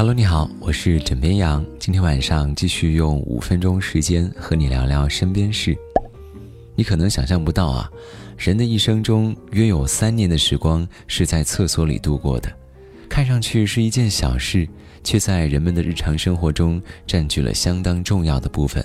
[0.00, 1.62] Hello，你好，我是枕边羊。
[1.78, 5.76] 今天晚上继续用五分钟时间和你聊聊身边事。
[6.74, 7.90] 你可能想象不到啊，
[8.38, 12.50] 人的一生中约有三年的时光是在厕所里度过的。
[13.10, 14.66] 看上去是一件小事，
[15.04, 18.82] 却在人们的日常生活中占据了相当重要的部分。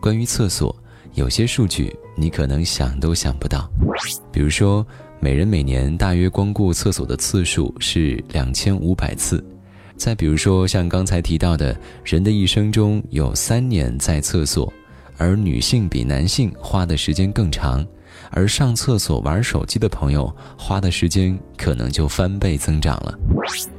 [0.00, 0.74] 关于厕所，
[1.14, 3.70] 有些数据你可能想都想不到，
[4.32, 4.84] 比如说，
[5.20, 9.40] 每人每年大约光顾厕所的次数是两千五百次。
[10.02, 14.72] 再比如说，像刚才提到的，人的一生中有三年在厕所，
[15.16, 17.86] 而女性比男性花的时间更长，
[18.32, 23.16] 而上厕所玩手机的朋友花的时间可能就翻倍增长了。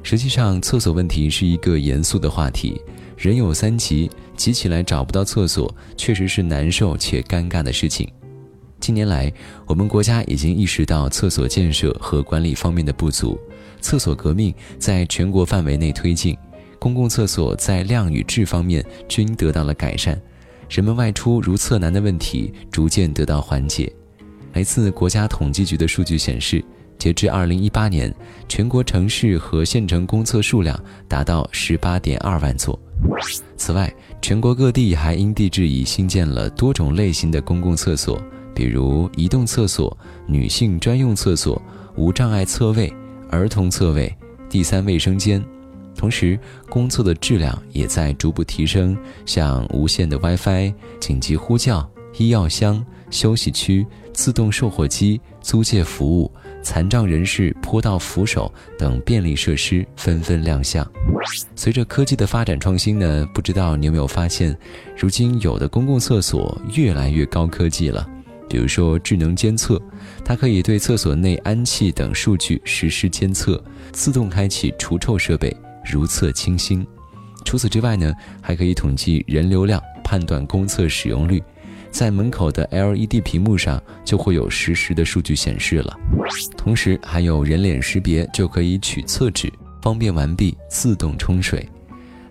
[0.02, 2.80] 实际上，厕所问题是一个严肃的话题，
[3.18, 8.10] 人有三急，急起来找不到厕所，确实是难受且尴尬的事情。
[8.84, 9.32] 近年来，
[9.66, 13.40] 我们国家已经意识到厕所建设和管理方面的不足。
[13.80, 16.38] 厕所革命在全国范围内推进，
[16.80, 20.22] 公共厕所在量与质方面均得到了改善，
[20.70, 23.90] 人们外出如厕难的问题逐渐得到缓解。
[24.52, 26.62] 来自国家统计局的数据显示，
[27.00, 28.14] 截至二零一八年，
[28.50, 32.78] 全国城市和县城公厕数量达到十八点二万座。
[33.56, 33.90] 此外，
[34.22, 38.22] 全国各地还因地制宜新建了多种类型的公共厕所，
[38.54, 41.62] 比如移动厕所、女性专用厕所、
[41.96, 42.94] 无障碍厕位。
[43.30, 44.16] 儿童厕位、
[44.48, 45.44] 第三卫生间，
[45.96, 56.32] 同时公厕的质量也在逐步提升，像无线的 WiFi、紧急呼叫、医药箱、休息区、自动售货机、租借服务、
[56.62, 60.88] 残障人士坡道扶手等便利设施纷纷亮相。
[61.56, 64.56] 随着科技的发展创新呢，不知道你有没有发现，
[64.96, 68.08] 如今有的公共厕所越来越高科技了。
[68.54, 69.82] 比如说智能监测，
[70.24, 73.60] 它可以对厕所内氨气等数据实施监测，
[73.92, 75.52] 自动开启除臭设备，
[75.92, 76.86] 如厕清新。
[77.44, 81.42] 除此之外呢，还可以统计人流量，判断公厕使用率，
[81.90, 85.92] 在门口的 LED 屏幕上就会有实时的数据显示了。
[86.56, 91.68] 同时还有人脸识别，就可以取厕纸，方便完毕自动冲水。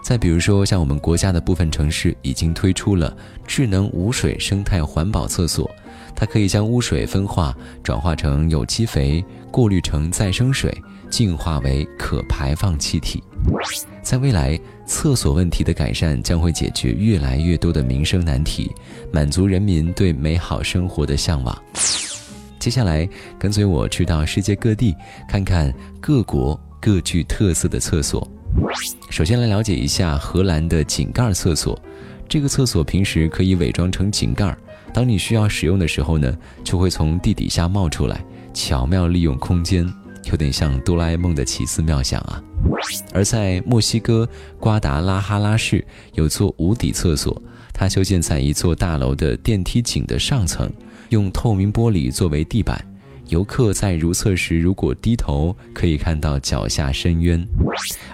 [0.04, 3.12] 再比如说，像我们国家的部分城市已经推出了
[3.44, 5.68] 智能无水生态环保厕所。
[6.22, 7.52] 它可以将污水分化，
[7.82, 10.72] 转化成有机肥，过滤成再生水，
[11.10, 13.20] 净化为可排放气体。
[14.04, 14.56] 在未来，
[14.86, 18.70] 厕所问题的改善将会解决越来越多的民生难题，
[19.10, 21.60] 满足人民对美好生活的向往。
[22.60, 24.94] 接下来，跟随我去到世界各地，
[25.28, 28.24] 看看各国各具特色的厕所。
[29.10, 31.78] 首先来了解一下荷兰的井盖厕所。
[32.28, 34.56] 这个厕所平时可以伪装成井盖。
[34.94, 38.24] 当你需要使用的时候呢，就会从地底下冒出来，
[38.54, 39.86] 巧妙利用空间，
[40.30, 42.42] 有点像哆啦 A 梦的奇思妙想啊。
[43.12, 45.84] 而在墨西哥瓜达拉哈拉市
[46.14, 47.40] 有座无底厕所，
[47.72, 50.70] 它修建在一座大楼的电梯井的上层，
[51.10, 52.82] 用透明玻璃作为地板，
[53.32, 57.42] 游客在如厕时如果低头，可以看到脚下深渊。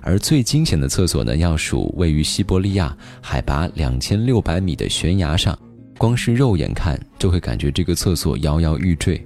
[0.01, 5.59] 而最惊险的厕所呢，要数位于西伯利亚海拔两千六百米的悬崖上。
[5.99, 9.21] 光是肉眼看就会感觉这个厕所摇摇欲坠，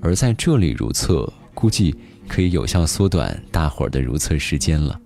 [0.00, 1.92] 而在这里如厕，估计
[2.28, 4.96] 可以有效缩短大伙儿的如厕时间了。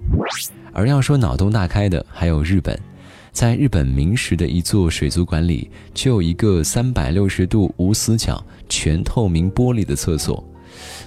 [0.75, 2.79] 而要说脑洞大开的，还有日本，
[3.37, 10.43] 在日本明石的一座水族馆里，就有一个三百六十度无死角、全透明玻璃的厕所。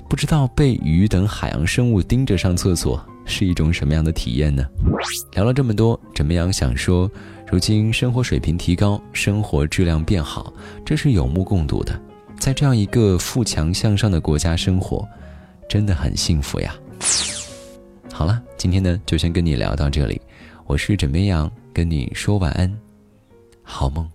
[0.07, 4.63] 不知道被鱼等海洋生物盯着上厕所是一种什么样的体验呢？
[5.33, 7.09] 聊了这么多，怎么样想说？
[7.51, 10.53] 如今生活水平提高，生活质量变好，
[10.85, 11.99] 这是有目共睹的。
[12.37, 15.03] 在这样一个富强向上的国家生活，
[15.67, 16.75] 真的很幸福呀。
[18.13, 20.21] 好了，今天呢就先跟你聊到这里，
[20.67, 22.79] 我是枕边羊，跟你说晚安，
[23.63, 24.09] 好梦。